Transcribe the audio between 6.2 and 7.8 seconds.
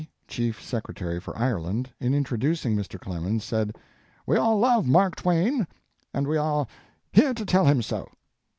we are here to tell